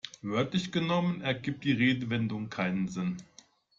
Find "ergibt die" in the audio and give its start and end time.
1.21-1.73